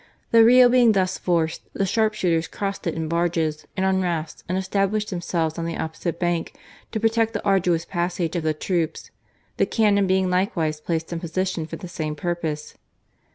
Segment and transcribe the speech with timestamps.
[0.31, 4.57] The Rio being thus forced, the sharpshooters crossed it in barges and on rafts and
[4.57, 6.55] established themselves on the opposite bank
[6.91, 9.11] to protect the arduous passage of the troops,
[9.57, 12.73] the cannon being likewise placed in position for the same purpose.